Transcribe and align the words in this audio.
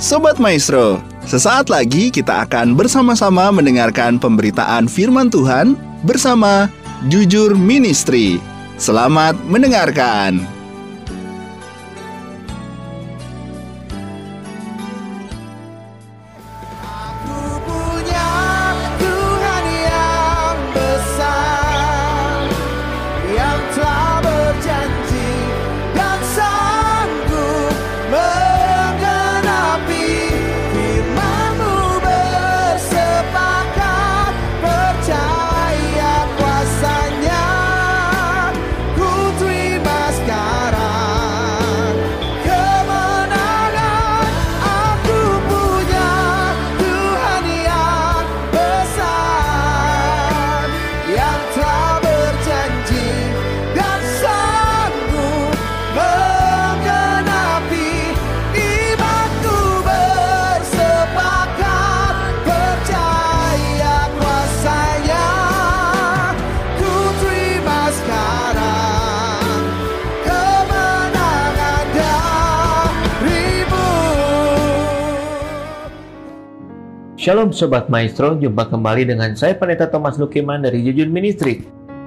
Sobat 0.00 0.40
Maestro, 0.40 0.96
sesaat 1.28 1.68
lagi 1.68 2.08
kita 2.08 2.48
akan 2.48 2.72
bersama-sama 2.72 3.52
mendengarkan 3.52 4.16
pemberitaan 4.16 4.88
firman 4.88 5.28
Tuhan 5.28 5.76
bersama 6.08 6.72
Jujur 7.12 7.52
Ministry. 7.52 8.40
Selamat 8.80 9.36
mendengarkan. 9.44 10.59
Shalom 77.20 77.52
Sobat 77.52 77.92
Maestro, 77.92 78.32
jumpa 78.40 78.72
kembali 78.72 79.04
dengan 79.04 79.36
saya 79.36 79.52
Pendeta 79.52 79.92
Thomas 79.92 80.16
Lukiman 80.16 80.64
dari 80.64 80.80
Jujur 80.80 81.04
Ministry. 81.12 81.60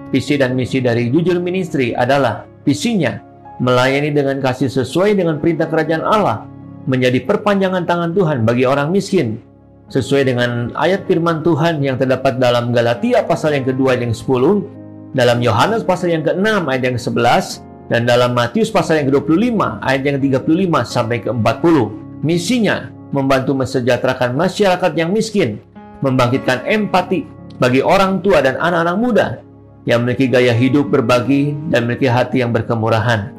Visi 0.10 0.42
dan 0.42 0.58
misi 0.58 0.82
dari 0.82 1.14
Jujur 1.14 1.38
Ministry 1.38 1.94
adalah 1.94 2.50
visinya 2.66 3.22
melayani 3.62 4.10
dengan 4.10 4.42
kasih 4.42 4.74
sesuai 4.74 5.14
dengan 5.14 5.38
perintah 5.38 5.70
kerajaan 5.70 6.02
Allah, 6.02 6.50
menjadi 6.90 7.22
perpanjangan 7.30 7.86
tangan 7.86 8.18
Tuhan 8.18 8.42
bagi 8.42 8.66
orang 8.66 8.90
miskin, 8.90 9.38
sesuai 9.94 10.34
dengan 10.34 10.74
ayat 10.74 11.06
firman 11.06 11.46
Tuhan 11.46 11.86
yang 11.86 12.02
terdapat 12.02 12.42
dalam 12.42 12.74
Galatia 12.74 13.22
pasal 13.22 13.54
yang 13.54 13.70
kedua 13.70 13.94
yang 13.94 14.18
10, 14.18 15.14
dalam 15.14 15.38
Yohanes 15.46 15.86
pasal 15.86 16.10
yang 16.10 16.26
ke-6 16.26 16.66
ayat 16.66 16.82
yang 16.90 16.98
ke-11, 16.98 17.62
dan 17.86 18.10
dalam 18.10 18.34
Matius 18.34 18.74
pasal 18.74 19.06
yang 19.06 19.14
ke-25 19.14 19.62
ayat 19.78 20.02
yang 20.10 20.18
ke-35 20.18 20.74
sampai 20.90 21.22
ke-40. 21.22 22.02
Misinya 22.26 22.90
membantu 23.14 23.54
mesejahterakan 23.54 24.34
masyarakat 24.34 24.92
yang 24.98 25.14
miskin, 25.14 25.62
membangkitkan 26.02 26.66
empati 26.66 27.30
bagi 27.62 27.86
orang 27.86 28.20
tua 28.26 28.42
dan 28.42 28.58
anak-anak 28.58 28.98
muda 28.98 29.28
yang 29.86 30.04
memiliki 30.04 30.28
gaya 30.28 30.52
hidup 30.52 30.90
berbagi 30.90 31.54
dan 31.70 31.86
memiliki 31.86 32.10
hati 32.10 32.42
yang 32.42 32.50
berkemurahan. 32.50 33.30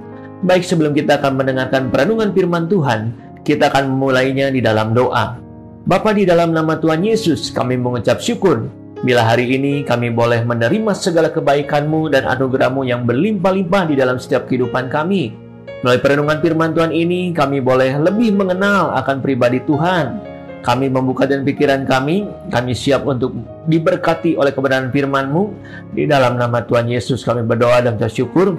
Baik 0.47 0.63
sebelum 0.63 0.95
kita 0.95 1.19
akan 1.19 1.41
mendengarkan 1.41 1.91
perenungan 1.91 2.31
firman 2.31 2.71
Tuhan, 2.71 3.13
kita 3.43 3.69
akan 3.69 3.93
memulainya 3.93 4.49
di 4.55 4.63
dalam 4.63 4.95
doa. 4.95 5.37
Bapa 5.85 6.17
di 6.17 6.25
dalam 6.25 6.57
nama 6.57 6.81
Tuhan 6.81 7.05
Yesus, 7.05 7.53
kami 7.53 7.77
mengucap 7.77 8.17
syukur 8.23 8.71
bila 9.05 9.21
hari 9.21 9.53
ini 9.53 9.85
kami 9.85 10.09
boleh 10.09 10.49
menerima 10.49 10.97
segala 10.97 11.29
kebaikan-Mu 11.29 12.09
dan 12.09 12.25
anugerah-Mu 12.25 12.89
yang 12.89 13.05
berlimpah-limpah 13.05 13.93
di 13.93 14.01
dalam 14.01 14.17
setiap 14.17 14.49
kehidupan 14.49 14.89
kami. 14.89 15.37
Melalui 15.85 16.01
perenungan 16.01 16.41
firman 16.41 16.73
Tuhan 16.73 16.93
ini, 16.97 17.37
kami 17.37 17.61
boleh 17.61 18.01
lebih 18.01 18.33
mengenal 18.33 18.97
akan 19.05 19.21
pribadi 19.21 19.61
Tuhan. 19.69 20.17
Kami 20.65 20.89
membuka 20.89 21.29
dan 21.29 21.45
pikiran 21.45 21.85
kami, 21.85 22.25
kami 22.49 22.73
siap 22.73 23.05
untuk 23.05 23.37
diberkati 23.69 24.33
oleh 24.41 24.49
kebenaran 24.57 24.89
firman-Mu. 24.89 25.53
Di 25.93 26.09
dalam 26.09 26.41
nama 26.41 26.65
Tuhan 26.65 26.89
Yesus 26.89 27.21
kami 27.21 27.45
berdoa 27.45 27.85
dan 27.85 28.01
bersyukur. 28.01 28.57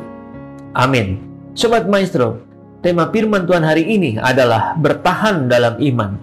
Amin. 0.77 1.17
Sobat 1.57 1.89
Maestro, 1.89 2.45
tema 2.85 3.09
firman 3.09 3.49
Tuhan 3.49 3.65
hari 3.65 3.89
ini 3.89 4.21
adalah 4.21 4.77
bertahan 4.77 5.49
dalam 5.49 5.81
iman. 5.81 6.13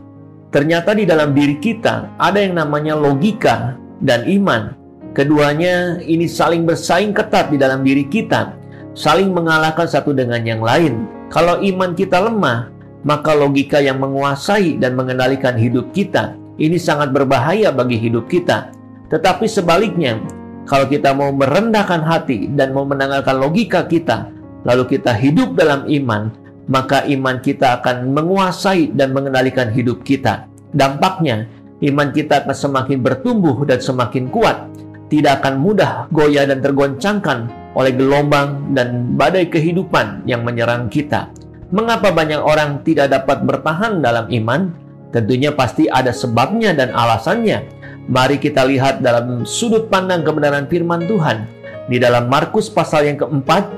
Ternyata 0.55 0.95
di 0.95 1.03
dalam 1.03 1.35
diri 1.35 1.59
kita 1.59 2.15
ada 2.15 2.39
yang 2.39 2.63
namanya 2.63 2.95
logika 2.95 3.75
dan 3.99 4.23
iman. 4.31 4.79
Keduanya 5.19 5.99
ini 5.99 6.31
saling 6.31 6.63
bersaing 6.63 7.11
ketat 7.11 7.51
di 7.51 7.59
dalam 7.59 7.83
diri 7.83 8.07
kita 8.07 8.62
saling 8.93 9.33
mengalahkan 9.33 9.89
satu 9.89 10.13
dengan 10.13 10.41
yang 10.45 10.61
lain. 10.61 11.09
Kalau 11.33 11.61
iman 11.61 11.97
kita 11.97 12.21
lemah, 12.21 12.69
maka 13.03 13.33
logika 13.35 13.81
yang 13.81 13.99
menguasai 13.99 14.79
dan 14.79 14.95
mengendalikan 14.95 15.57
hidup 15.59 15.91
kita 15.91 16.37
ini 16.61 16.77
sangat 16.77 17.11
berbahaya 17.11 17.73
bagi 17.73 17.97
hidup 17.97 18.29
kita. 18.29 18.71
Tetapi 19.09 19.49
sebaliknya, 19.49 20.21
kalau 20.69 20.85
kita 20.89 21.17
mau 21.17 21.33
merendahkan 21.33 22.05
hati 22.05 22.53
dan 22.53 22.77
mau 22.77 22.85
menanggalkan 22.85 23.41
logika 23.41 23.89
kita, 23.89 24.29
lalu 24.65 24.97
kita 24.97 25.17
hidup 25.17 25.57
dalam 25.57 25.89
iman, 25.89 26.33
maka 26.69 27.05
iman 27.09 27.41
kita 27.41 27.81
akan 27.81 28.13
menguasai 28.13 28.93
dan 28.93 29.17
mengendalikan 29.17 29.73
hidup 29.73 30.05
kita. 30.05 30.47
Dampaknya, 30.73 31.49
iman 31.83 32.09
kita 32.13 32.45
akan 32.45 32.57
semakin 32.57 32.99
bertumbuh 33.01 33.57
dan 33.67 33.81
semakin 33.81 34.29
kuat, 34.29 34.69
tidak 35.13 35.45
akan 35.45 35.61
mudah 35.61 36.09
goyah 36.09 36.49
dan 36.49 36.65
tergoncangkan 36.65 37.62
oleh 37.73 37.93
gelombang 37.97 38.77
dan 38.77 39.17
badai 39.17 39.49
kehidupan 39.49 40.29
yang 40.29 40.45
menyerang 40.45 40.93
kita. 40.93 41.33
Mengapa 41.73 42.13
banyak 42.13 42.41
orang 42.41 42.85
tidak 42.85 43.09
dapat 43.13 43.49
bertahan 43.49 44.05
dalam 44.05 44.29
iman? 44.29 44.77
Tentunya 45.13 45.53
pasti 45.53 45.89
ada 45.89 46.13
sebabnya 46.13 46.77
dan 46.77 46.93
alasannya. 46.93 47.65
Mari 48.09 48.37
kita 48.37 48.65
lihat 48.69 49.01
dalam 49.01 49.49
sudut 49.49 49.89
pandang 49.89 50.21
kebenaran 50.21 50.69
firman 50.69 51.05
Tuhan 51.09 51.49
di 51.87 51.97
dalam 51.99 52.31
Markus 52.31 52.71
pasal 52.71 53.09
yang 53.11 53.19
keempat 53.19 53.69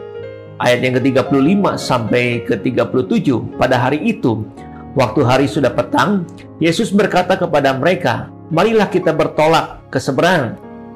ayat 0.61 0.81
yang 0.85 0.95
ke-35 1.01 1.63
sampai 1.81 2.45
ke-37 2.47 3.59
pada 3.59 3.77
hari 3.81 4.01
itu 4.05 4.45
waktu 4.95 5.21
hari 5.27 5.47
sudah 5.51 5.73
petang 5.73 6.23
Yesus 6.63 6.95
berkata 6.95 7.35
kepada 7.35 7.75
mereka 7.75 8.31
marilah 8.53 8.87
kita 8.87 9.11
bertolak 9.11 9.83
ke 9.91 9.99
seberang 9.99 10.55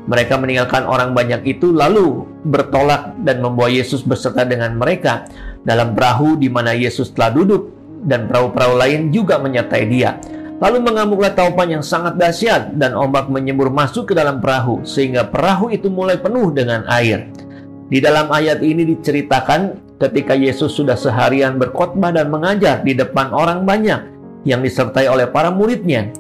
mereka 0.09 0.41
meninggalkan 0.41 0.89
orang 0.89 1.13
banyak 1.13 1.45
itu 1.45 1.69
lalu 1.69 2.25
bertolak 2.49 3.13
dan 3.29 3.45
membawa 3.45 3.69
Yesus 3.69 4.01
beserta 4.01 4.49
dengan 4.49 4.73
mereka 4.81 5.29
dalam 5.69 5.93
perahu 5.93 6.41
di 6.41 6.49
mana 6.49 6.73
Yesus 6.73 7.13
telah 7.13 7.29
duduk 7.29 7.69
dan 8.09 8.25
perahu-perahu 8.25 8.75
lain 8.81 9.13
juga 9.13 9.37
menyertai 9.37 9.85
dia. 9.85 10.17
Lalu 10.59 10.83
mengamuklah 10.83 11.37
taupan 11.37 11.71
yang 11.71 11.85
sangat 11.85 12.19
dahsyat 12.19 12.75
dan 12.81 12.97
ombak 12.97 13.31
menyembur 13.31 13.71
masuk 13.71 14.11
ke 14.11 14.15
dalam 14.17 14.41
perahu 14.43 14.83
sehingga 14.83 15.29
perahu 15.29 15.71
itu 15.71 15.87
mulai 15.93 16.19
penuh 16.19 16.51
dengan 16.51 16.83
air. 16.89 17.29
Di 17.93 18.01
dalam 18.01 18.33
ayat 18.33 18.65
ini 18.65 18.89
diceritakan 18.89 19.93
ketika 20.01 20.35
Yesus 20.35 20.73
sudah 20.73 20.97
seharian 20.97 21.61
berkhotbah 21.61 22.11
dan 22.17 22.33
mengajar 22.33 22.81
di 22.81 22.97
depan 22.97 23.31
orang 23.31 23.63
banyak 23.69 24.01
yang 24.49 24.65
disertai 24.65 25.07
oleh 25.07 25.29
para 25.31 25.53
muridnya 25.53 26.11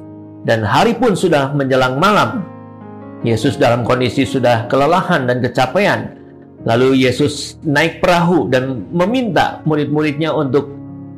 dan 0.45 0.63
hari 0.63 0.95
pun 0.95 1.19
sudah 1.19 1.51
menjelang 1.57 1.99
malam 1.99 2.58
Yesus 3.27 3.59
dalam 3.59 3.83
kondisi 3.83 4.23
sudah 4.23 4.71
kelelahan 4.71 5.27
dan 5.27 5.43
kecapean. 5.43 6.15
Lalu 6.63 7.07
Yesus 7.07 7.59
naik 7.67 7.99
perahu 8.03 8.47
dan 8.51 8.87
meminta 8.95 9.63
murid-muridnya 9.67 10.31
untuk 10.35 10.71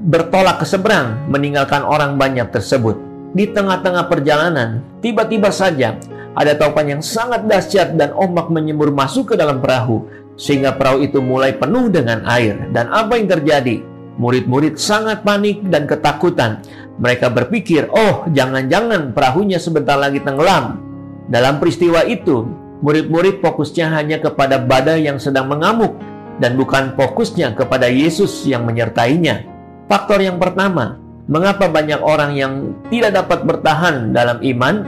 bertolak 0.09 0.65
ke 0.65 0.67
seberang, 0.69 1.29
meninggalkan 1.29 1.85
orang 1.85 2.17
banyak 2.17 2.49
tersebut. 2.49 2.97
Di 3.37 3.53
tengah-tengah 3.53 4.09
perjalanan, 4.09 4.81
tiba-tiba 5.05 5.53
saja 5.53 6.01
ada 6.33 6.53
taupan 6.57 6.99
yang 6.99 7.03
sangat 7.05 7.45
dahsyat 7.45 8.01
dan 8.01 8.17
ombak 8.17 8.49
menyembur 8.49 8.89
masuk 8.89 9.33
ke 9.33 9.35
dalam 9.37 9.61
perahu, 9.61 10.09
sehingga 10.41 10.73
perahu 10.73 11.05
itu 11.05 11.21
mulai 11.21 11.53
penuh 11.53 11.93
dengan 11.93 12.25
air. 12.25 12.57
Dan 12.73 12.89
apa 12.89 13.21
yang 13.21 13.29
terjadi? 13.29 13.85
Murid-murid 14.21 14.77
sangat 14.77 15.25
panik 15.25 15.65
dan 15.69 15.89
ketakutan. 15.89 16.61
Mereka 17.01 17.33
berpikir, 17.33 17.89
"Oh, 17.93 18.29
jangan-jangan 18.29 19.17
perahunya 19.17 19.57
sebentar 19.57 19.97
lagi 19.97 20.21
tenggelam." 20.21 20.90
Dalam 21.31 21.63
peristiwa 21.63 22.03
itu, 22.11 22.43
murid-murid 22.83 23.39
fokusnya 23.39 23.87
hanya 23.95 24.19
kepada 24.19 24.59
badai 24.59 25.07
yang 25.07 25.23
sedang 25.23 25.47
mengamuk 25.47 25.95
dan 26.43 26.59
bukan 26.59 26.91
fokusnya 26.99 27.55
kepada 27.55 27.87
Yesus 27.87 28.43
yang 28.51 28.67
menyertainya. 28.67 29.47
Faktor 29.87 30.19
yang 30.19 30.43
pertama, 30.43 30.99
mengapa 31.31 31.71
banyak 31.71 32.03
orang 32.03 32.35
yang 32.35 32.75
tidak 32.91 33.15
dapat 33.23 33.47
bertahan 33.47 34.11
dalam 34.11 34.43
iman? 34.43 34.83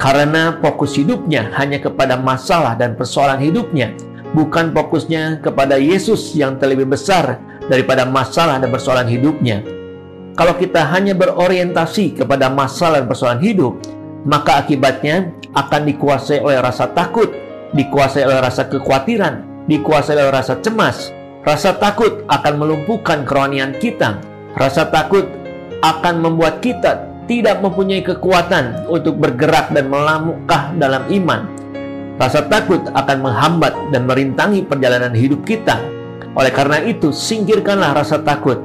Karena 0.00 0.56
fokus 0.64 0.96
hidupnya 0.96 1.52
hanya 1.60 1.76
kepada 1.76 2.16
masalah 2.16 2.72
dan 2.72 2.96
persoalan 2.96 3.40
hidupnya, 3.40 3.92
bukan 4.32 4.72
fokusnya 4.72 5.44
kepada 5.44 5.76
Yesus 5.76 6.32
yang 6.32 6.56
terlebih 6.56 6.88
besar 6.88 7.36
daripada 7.68 8.08
masalah 8.08 8.56
dan 8.56 8.72
persoalan 8.72 9.08
hidupnya. 9.12 9.60
kalau 10.36 10.52
kita 10.52 10.84
hanya 10.92 11.16
berorientasi 11.16 12.12
kepada 12.12 12.52
masalah 12.52 13.00
dan 13.00 13.08
persoalan 13.08 13.40
hidup, 13.40 13.80
maka 14.24 14.64
akibatnya 14.64 15.34
akan 15.52 15.82
dikuasai 15.84 16.40
oleh 16.40 16.62
rasa 16.62 16.88
takut, 16.94 17.28
dikuasai 17.76 18.24
oleh 18.24 18.40
rasa 18.40 18.70
kekhawatiran, 18.70 19.66
dikuasai 19.68 20.16
oleh 20.16 20.32
rasa 20.32 20.56
cemas. 20.62 21.12
Rasa 21.46 21.78
takut 21.78 22.26
akan 22.26 22.54
melumpuhkan 22.58 23.22
kerohanian 23.22 23.78
kita. 23.78 24.18
Rasa 24.58 24.90
takut 24.90 25.28
akan 25.84 26.24
membuat 26.24 26.58
kita 26.58 27.06
tidak 27.30 27.62
mempunyai 27.62 28.02
kekuatan 28.02 28.86
untuk 28.90 29.18
bergerak 29.18 29.70
dan 29.70 29.90
melangkah 29.90 30.74
dalam 30.78 31.06
iman. 31.10 31.46
Rasa 32.16 32.48
takut 32.48 32.80
akan 32.96 33.18
menghambat 33.20 33.74
dan 33.92 34.08
merintangi 34.08 34.64
perjalanan 34.64 35.12
hidup 35.12 35.44
kita. 35.44 35.76
Oleh 36.32 36.50
karena 36.50 36.80
itu, 36.82 37.12
singkirkanlah 37.12 37.92
rasa 37.92 38.24
takut 38.24 38.56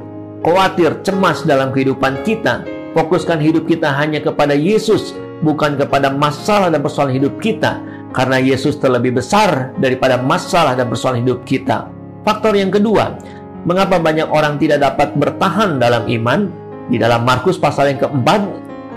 khawatir, 0.42 1.06
cemas 1.06 1.46
dalam 1.46 1.70
kehidupan 1.70 2.26
kita. 2.26 2.66
Fokuskan 2.92 3.40
hidup 3.40 3.70
kita 3.72 3.88
hanya 3.96 4.20
kepada 4.20 4.52
Yesus, 4.52 5.16
bukan 5.42 5.78
kepada 5.78 6.14
masalah 6.14 6.70
dan 6.70 6.82
persoalan 6.82 7.14
hidup 7.14 7.38
kita. 7.42 7.82
Karena 8.12 8.38
Yesus 8.42 8.76
terlebih 8.76 9.16
besar 9.18 9.72
daripada 9.80 10.20
masalah 10.20 10.76
dan 10.76 10.92
persoalan 10.92 11.24
hidup 11.24 11.48
kita. 11.48 11.88
Faktor 12.22 12.60
yang 12.60 12.70
kedua, 12.70 13.16
mengapa 13.64 13.98
banyak 13.98 14.28
orang 14.28 14.60
tidak 14.60 14.84
dapat 14.84 15.16
bertahan 15.16 15.80
dalam 15.80 16.06
iman? 16.10 16.52
Di 16.92 17.00
dalam 17.00 17.24
Markus 17.24 17.56
pasal 17.56 17.96
yang 17.96 18.00
keempat, 18.04 18.42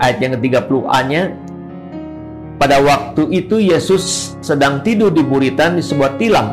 ayat 0.03 0.17
yang 0.19 0.35
ke-30a-nya, 0.35 1.31
pada 2.59 2.79
waktu 2.83 3.23
itu 3.31 3.59
Yesus 3.59 4.35
sedang 4.43 4.83
tidur 4.83 5.11
di 5.11 5.23
buritan 5.23 5.79
di 5.79 5.83
sebuah 5.83 6.19
tilam. 6.19 6.47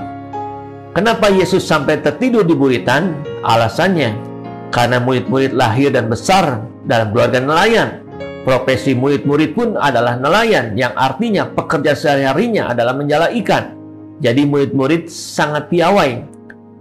Kenapa 0.95 1.31
Yesus 1.31 1.67
sampai 1.67 1.99
tertidur 1.99 2.47
di 2.47 2.55
buritan? 2.55 3.17
Alasannya, 3.43 4.15
karena 4.71 5.03
murid-murid 5.03 5.55
lahir 5.55 5.91
dan 5.91 6.07
besar 6.07 6.63
dalam 6.87 7.11
keluarga 7.11 7.43
nelayan. 7.43 8.02
Profesi 8.43 8.99
murid-murid 8.99 9.55
pun 9.55 9.79
adalah 9.79 10.19
nelayan, 10.19 10.75
yang 10.75 10.91
artinya 10.99 11.47
pekerja 11.47 11.95
sehari-harinya 11.95 12.75
adalah 12.75 12.91
menjala 12.91 13.31
ikan. 13.39 13.79
Jadi 14.19 14.43
murid-murid 14.51 15.07
sangat 15.07 15.71
piawai, 15.71 16.27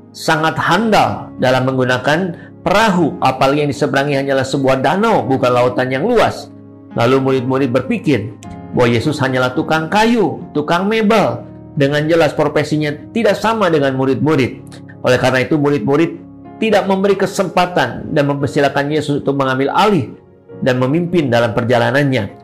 sangat 0.09 0.57
handal 0.57 1.29
dalam 1.37 1.69
menggunakan 1.69 2.33
perahu, 2.65 3.13
apalagi 3.21 3.61
yang 3.61 3.69
diseberangi 3.69 4.17
hanyalah 4.17 4.41
sebuah 4.41 4.81
danau, 4.81 5.21
bukan 5.21 5.53
lautan 5.53 5.93
yang 5.93 6.01
luas. 6.01 6.49
Lalu 6.97 7.21
murid-murid 7.21 7.69
berpikir 7.69 8.33
bahwa 8.73 8.89
Yesus 8.89 9.21
hanyalah 9.21 9.53
tukang 9.53 9.85
kayu, 9.85 10.41
tukang 10.57 10.89
mebel. 10.89 11.45
Dengan 11.71 12.03
jelas 12.03 12.35
profesinya 12.35 12.91
tidak 13.15 13.39
sama 13.39 13.71
dengan 13.71 13.95
murid-murid. 13.95 14.51
Oleh 15.05 15.17
karena 15.21 15.45
itu 15.45 15.55
murid-murid 15.55 16.19
tidak 16.57 16.83
memberi 16.89 17.15
kesempatan 17.15 18.11
dan 18.11 18.23
mempersilahkan 18.27 18.91
Yesus 18.91 19.23
untuk 19.23 19.39
mengambil 19.39 19.71
alih 19.71 20.11
dan 20.61 20.79
memimpin 20.79 21.27
dalam 21.27 21.51
perjalanannya. 21.51 22.39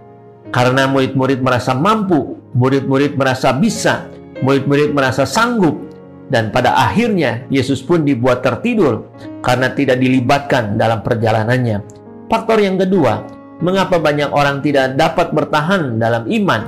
Karena 0.51 0.89
murid-murid 0.89 1.39
merasa 1.39 1.77
mampu, 1.77 2.37
murid-murid 2.57 3.15
merasa 3.15 3.53
bisa, 3.53 4.09
murid-murid 4.41 4.91
merasa 4.91 5.23
sanggup, 5.23 5.87
dan 6.27 6.51
pada 6.51 6.75
akhirnya 6.75 7.47
Yesus 7.47 7.79
pun 7.79 8.03
dibuat 8.03 8.43
tertidur 8.43 9.07
karena 9.39 9.71
tidak 9.71 9.99
dilibatkan 10.03 10.75
dalam 10.75 10.99
perjalanannya. 10.99 11.83
Faktor 12.27 12.59
yang 12.59 12.75
kedua, 12.75 13.23
mengapa 13.63 13.95
banyak 13.95 14.27
orang 14.35 14.59
tidak 14.59 14.99
dapat 14.99 15.31
bertahan 15.31 15.95
dalam 15.95 16.27
iman? 16.27 16.61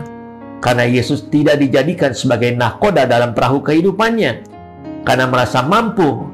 Karena 0.60 0.88
Yesus 0.88 1.28
tidak 1.28 1.60
dijadikan 1.60 2.16
sebagai 2.16 2.56
nahkoda 2.56 3.04
dalam 3.08 3.36
perahu 3.36 3.64
kehidupannya. 3.64 4.48
Karena 5.04 5.28
merasa 5.28 5.64
mampu 5.64 6.28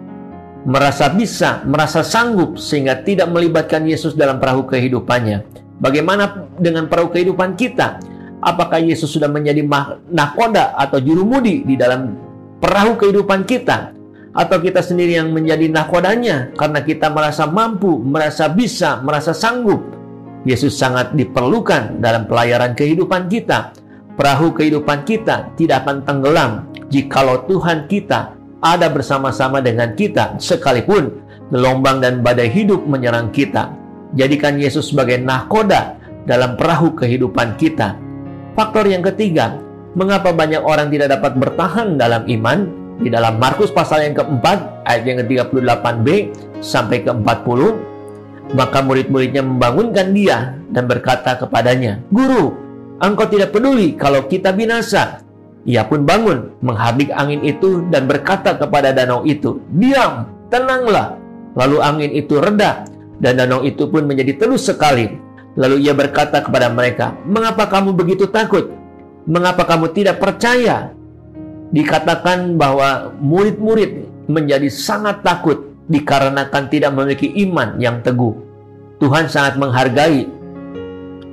merasa 0.65 1.13
bisa, 1.13 1.61
merasa 1.63 2.01
sanggup 2.01 2.57
sehingga 2.57 3.05
tidak 3.05 3.29
melibatkan 3.29 3.85
Yesus 3.85 4.17
dalam 4.17 4.41
perahu 4.41 4.65
kehidupannya. 4.65 5.45
Bagaimana 5.77 6.49
dengan 6.57 6.89
perahu 6.89 7.13
kehidupan 7.13 7.53
kita? 7.53 8.01
Apakah 8.41 8.81
Yesus 8.81 9.13
sudah 9.13 9.29
menjadi 9.29 9.61
nakoda 10.09 10.73
atau 10.77 10.97
jurumudi 11.01 11.65
di 11.65 11.77
dalam 11.77 12.17
perahu 12.59 12.97
kehidupan 12.97 13.45
kita? 13.45 13.93
Atau 14.35 14.59
kita 14.59 14.83
sendiri 14.83 15.15
yang 15.15 15.31
menjadi 15.31 15.71
nakodanya 15.71 16.51
karena 16.59 16.83
kita 16.83 17.07
merasa 17.07 17.47
mampu, 17.47 18.03
merasa 18.03 18.51
bisa, 18.51 18.99
merasa 18.99 19.31
sanggup? 19.31 19.95
Yesus 20.43 20.75
sangat 20.75 21.15
diperlukan 21.15 22.03
dalam 22.03 22.27
pelayaran 22.27 22.75
kehidupan 22.75 23.31
kita. 23.31 23.71
Perahu 24.15 24.51
kehidupan 24.51 25.07
kita 25.07 25.55
tidak 25.55 25.87
akan 25.87 26.03
tenggelam 26.03 26.51
jikalau 26.87 27.43
Tuhan 27.47 27.87
kita 27.87 28.35
ada 28.65 28.89
bersama-sama 28.89 29.61
dengan 29.61 29.93
kita 29.93 30.41
sekalipun 30.41 31.21
gelombang 31.53 32.01
dan 32.01 32.25
badai 32.25 32.49
hidup 32.49 32.81
menyerang 32.89 33.29
kita. 33.29 33.69
Jadikan 34.17 34.57
Yesus 34.57 34.89
sebagai 34.89 35.21
nahkoda 35.21 36.01
dalam 36.25 36.57
perahu 36.57 36.97
kehidupan 36.97 37.61
kita. 37.61 37.93
Faktor 38.57 38.89
yang 38.89 39.05
ketiga, 39.05 39.61
mengapa 39.93 40.33
banyak 40.33 40.65
orang 40.65 40.89
tidak 40.89 41.13
dapat 41.13 41.37
bertahan 41.37 42.01
dalam 42.01 42.25
iman? 42.25 42.59
Di 42.95 43.11
dalam 43.11 43.37
Markus 43.43 43.75
pasal 43.75 44.07
yang 44.07 44.15
keempat, 44.15 44.87
ayat 44.87 45.03
yang 45.03 45.19
ke-38b 45.19 46.07
sampai 46.63 47.03
ke-40, 47.03 47.59
maka 48.55 48.79
murid-muridnya 48.79 49.43
membangunkan 49.43 50.15
dia 50.15 50.55
dan 50.71 50.87
berkata 50.87 51.35
kepadanya, 51.35 51.99
Guru, 52.07 52.55
engkau 53.03 53.27
tidak 53.27 53.51
peduli 53.51 53.99
kalau 53.99 54.23
kita 54.31 54.55
binasa. 54.55 55.24
Ia 55.65 55.81
pun 55.89 56.05
bangun, 56.05 56.53
menghardik 56.61 57.09
angin 57.09 57.41
itu 57.41 57.81
dan 57.89 58.05
berkata 58.05 58.53
kepada 58.53 58.93
danau 58.93 59.25
itu, 59.25 59.57
"Diam, 59.73 60.29
tenanglah." 60.53 61.17
Lalu 61.57 61.77
angin 61.81 62.11
itu 62.13 62.37
reda 62.37 62.85
dan 63.17 63.41
danau 63.41 63.65
itu 63.65 63.89
pun 63.89 64.05
menjadi 64.05 64.37
telus 64.37 64.69
sekali. 64.69 65.09
Lalu 65.57 65.89
ia 65.89 65.97
berkata 65.97 66.45
kepada 66.45 66.69
mereka, 66.69 67.17
"Mengapa 67.25 67.65
kamu 67.65 67.97
begitu 67.97 68.29
takut? 68.29 68.69
Mengapa 69.25 69.65
kamu 69.65 69.89
tidak 69.97 70.21
percaya?" 70.21 70.93
Dikatakan 71.73 72.61
bahwa 72.61 73.09
murid-murid 73.17 74.05
menjadi 74.29 74.69
sangat 74.69 75.25
takut 75.25 75.65
dikarenakan 75.89 76.69
tidak 76.69 76.93
memiliki 76.93 77.33
iman 77.41 77.81
yang 77.81 78.05
teguh. 78.05 78.37
Tuhan 79.01 79.25
sangat 79.25 79.57
menghargai 79.57 80.29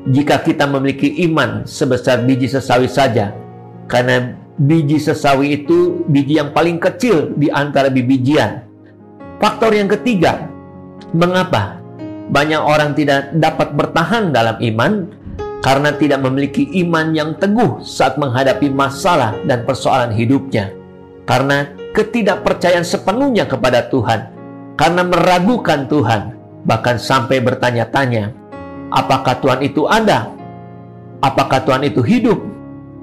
jika 0.09 0.41
kita 0.41 0.65
memiliki 0.65 1.21
iman 1.29 1.69
sebesar 1.69 2.25
biji 2.25 2.51
sesawi 2.51 2.91
saja 2.91 3.42
karena 3.93 4.33
biji 4.57 4.97
sesawi 4.97 5.61
itu 5.61 6.01
biji 6.09 6.41
yang 6.41 6.57
paling 6.57 6.81
kecil 6.81 7.37
di 7.37 7.53
antara 7.53 7.93
biji-bijian. 7.93 8.65
Faktor 9.37 9.77
yang 9.77 9.93
ketiga, 9.93 10.49
mengapa 11.13 11.77
banyak 12.33 12.63
orang 12.63 12.97
tidak 12.97 13.37
dapat 13.37 13.77
bertahan 13.77 14.33
dalam 14.33 14.57
iman 14.65 15.13
karena 15.61 15.93
tidak 15.93 16.25
memiliki 16.25 16.65
iman 16.81 17.13
yang 17.13 17.37
teguh 17.37 17.85
saat 17.85 18.17
menghadapi 18.17 18.73
masalah 18.73 19.37
dan 19.45 19.69
persoalan 19.69 20.17
hidupnya. 20.17 20.73
Karena 21.29 21.69
ketidakpercayaan 21.93 22.89
sepenuhnya 22.89 23.45
kepada 23.45 23.93
Tuhan, 23.93 24.33
karena 24.75 25.05
meragukan 25.05 25.85
Tuhan, 25.87 26.35
bahkan 26.65 26.97
sampai 26.97 27.45
bertanya-tanya, 27.45 28.33
apakah 28.89 29.37
Tuhan 29.39 29.61
itu 29.63 29.85
ada? 29.85 30.33
Apakah 31.23 31.63
Tuhan 31.63 31.87
itu 31.87 32.03
hidup? 32.03 32.52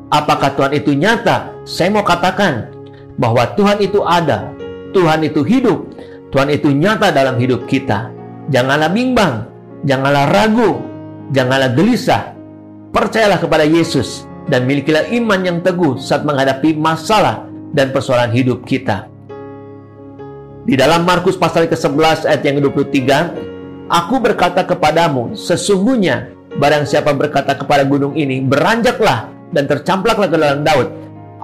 Apakah 0.10 0.58
Tuhan 0.58 0.74
itu 0.74 0.98
nyata? 0.98 1.54
Saya 1.70 1.94
mau 1.94 2.02
katakan 2.02 2.74
bahwa 3.22 3.46
Tuhan 3.54 3.78
itu 3.78 4.02
ada, 4.02 4.50
Tuhan 4.90 5.22
itu 5.22 5.46
hidup, 5.46 5.86
Tuhan 6.34 6.50
itu 6.50 6.74
nyata 6.74 7.14
dalam 7.14 7.38
hidup 7.38 7.70
kita. 7.70 8.10
Janganlah 8.50 8.90
bimbang, 8.90 9.46
janganlah 9.86 10.34
ragu, 10.34 10.82
janganlah 11.30 11.78
gelisah. 11.78 12.34
Percayalah 12.90 13.38
kepada 13.38 13.70
Yesus 13.70 14.26
dan 14.50 14.66
milikilah 14.66 15.14
iman 15.14 15.46
yang 15.46 15.58
teguh 15.62 16.02
saat 16.02 16.26
menghadapi 16.26 16.74
masalah 16.74 17.46
dan 17.78 17.94
persoalan 17.94 18.34
hidup 18.34 18.66
kita. 18.66 19.06
Di 20.66 20.74
dalam 20.74 21.06
Markus 21.06 21.38
pasal 21.38 21.70
ke-11 21.70 22.26
ayat 22.26 22.42
yang 22.42 22.58
ke-23, 22.58 22.98
Aku 23.90 24.22
berkata 24.22 24.66
kepadamu, 24.66 25.38
sesungguhnya 25.38 26.34
barang 26.58 26.86
siapa 26.86 27.14
berkata 27.14 27.58
kepada 27.58 27.86
gunung 27.86 28.14
ini, 28.14 28.42
beranjaklah 28.42 29.39
dan 29.52 29.64
tercamplaklah 29.66 30.30
ke 30.30 30.38
dalam 30.38 30.62
Daud 30.66 30.88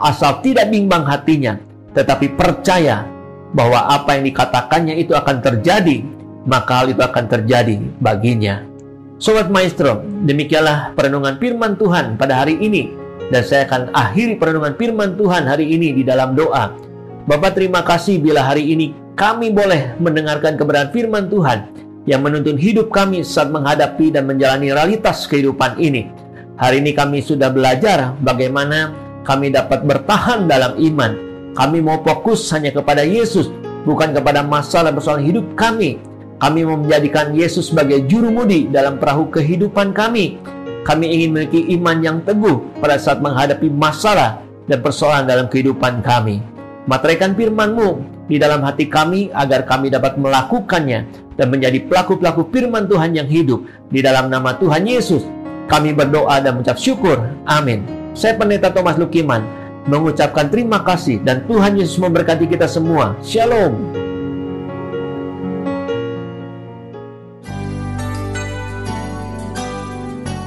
asal 0.02 0.44
tidak 0.44 0.70
bimbang 0.70 1.06
hatinya 1.08 1.58
tetapi 1.96 2.36
percaya 2.36 3.08
bahwa 3.56 3.88
apa 3.88 4.20
yang 4.20 4.28
dikatakannya 4.28 5.00
itu 5.00 5.16
akan 5.16 5.40
terjadi 5.40 6.04
maka 6.46 6.84
hal 6.84 6.92
itu 6.92 7.02
akan 7.02 7.26
terjadi 7.26 7.80
baginya 8.04 8.76
Sobat 9.16 9.48
Maestro, 9.48 10.04
demikianlah 10.28 10.92
perenungan 10.92 11.40
firman 11.40 11.80
Tuhan 11.80 12.20
pada 12.20 12.44
hari 12.44 12.60
ini 12.60 12.92
dan 13.32 13.48
saya 13.48 13.64
akan 13.64 13.96
akhiri 13.96 14.36
perenungan 14.36 14.76
firman 14.76 15.16
Tuhan 15.16 15.48
hari 15.48 15.72
ini 15.72 15.96
di 15.96 16.04
dalam 16.04 16.36
doa. 16.36 16.76
Bapak 17.24 17.56
terima 17.56 17.80
kasih 17.80 18.20
bila 18.20 18.44
hari 18.44 18.76
ini 18.76 18.92
kami 19.16 19.56
boleh 19.56 19.96
mendengarkan 20.04 20.60
kebenaran 20.60 20.92
firman 20.92 21.32
Tuhan 21.32 21.72
yang 22.04 22.28
menuntun 22.28 22.60
hidup 22.60 22.92
kami 22.92 23.24
saat 23.24 23.50
menghadapi 23.56 24.12
dan 24.12 24.28
menjalani 24.28 24.76
realitas 24.76 25.24
kehidupan 25.32 25.80
ini. 25.80 26.12
Hari 26.56 26.80
ini 26.80 26.96
kami 26.96 27.20
sudah 27.20 27.52
belajar 27.52 28.16
bagaimana 28.24 28.96
kami 29.28 29.52
dapat 29.52 29.84
bertahan 29.84 30.48
dalam 30.48 30.80
iman. 30.80 31.12
Kami 31.52 31.84
mau 31.84 32.00
fokus 32.00 32.48
hanya 32.56 32.72
kepada 32.72 33.04
Yesus, 33.04 33.52
bukan 33.84 34.16
kepada 34.16 34.40
masalah 34.40 34.96
persoalan 34.96 35.28
hidup 35.28 35.44
kami. 35.60 36.00
Kami 36.40 36.64
mau 36.64 36.80
menjadikan 36.80 37.36
Yesus 37.36 37.76
sebagai 37.76 38.08
juru 38.08 38.32
mudi 38.32 38.72
dalam 38.72 38.96
perahu 38.96 39.28
kehidupan 39.36 39.92
kami. 39.92 40.40
Kami 40.88 41.06
ingin 41.12 41.36
memiliki 41.36 41.76
iman 41.76 42.00
yang 42.00 42.18
teguh 42.24 42.64
pada 42.80 42.96
saat 43.04 43.20
menghadapi 43.20 43.68
masalah 43.76 44.40
dan 44.72 44.80
persoalan 44.80 45.28
dalam 45.28 45.52
kehidupan 45.52 46.00
kami. 46.08 46.40
Materaikan 46.88 47.36
firman-Mu 47.36 48.00
di 48.32 48.40
dalam 48.40 48.64
hati 48.64 48.88
kami 48.88 49.28
agar 49.36 49.68
kami 49.68 49.92
dapat 49.92 50.16
melakukannya 50.16 51.04
dan 51.36 51.48
menjadi 51.52 51.84
pelaku-pelaku 51.84 52.48
firman 52.48 52.88
Tuhan 52.88 53.12
yang 53.12 53.28
hidup 53.28 53.68
di 53.92 54.00
dalam 54.00 54.32
nama 54.32 54.56
Tuhan 54.56 54.88
Yesus. 54.88 55.36
Kami 55.66 55.98
berdoa 55.98 56.38
dan 56.42 56.58
mengucap 56.58 56.78
syukur. 56.78 57.26
Amin. 57.50 57.86
Saya 58.14 58.38
Pendeta 58.38 58.70
Thomas 58.70 58.96
Lukiman 59.02 59.44
mengucapkan 59.86 60.50
terima 60.50 60.82
kasih 60.82 61.22
dan 61.22 61.46
Tuhan 61.46 61.78
Yesus 61.78 61.98
memberkati 62.02 62.46
kita 62.50 62.66
semua. 62.66 63.14
Shalom. 63.22 64.06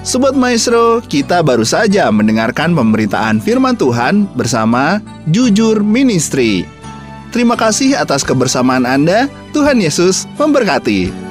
Sobat 0.09 0.33
Maestro, 0.33 1.05
kita 1.05 1.45
baru 1.45 1.69
saja 1.69 2.09
mendengarkan 2.09 2.73
pemberitaan 2.73 3.45
firman 3.45 3.77
Tuhan 3.77 4.25
bersama 4.33 5.05
Jujur 5.29 5.85
Ministry. 5.85 6.65
Terima 7.29 7.61
kasih 7.61 7.93
atas 7.93 8.25
kebersamaan 8.25 8.89
Anda. 8.89 9.29
Tuhan 9.53 9.77
Yesus 9.85 10.25
memberkati. 10.41 11.28